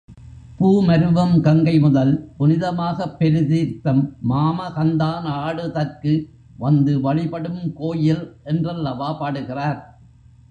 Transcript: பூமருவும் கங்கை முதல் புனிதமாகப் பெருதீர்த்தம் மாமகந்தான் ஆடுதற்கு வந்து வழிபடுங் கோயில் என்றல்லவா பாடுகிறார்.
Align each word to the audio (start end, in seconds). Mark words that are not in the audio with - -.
பூமருவும் 0.59 1.41
கங்கை 1.41 1.79
முதல் 1.79 2.13
புனிதமாகப் 2.37 3.17
பெருதீர்த்தம் 3.19 4.01
மாமகந்தான் 4.29 5.27
ஆடுதற்கு 5.39 6.13
வந்து 6.57 6.99
வழிபடுங் 7.03 7.73
கோயில் 7.73 8.23
என்றல்லவா 8.43 9.13
பாடுகிறார். 9.13 9.79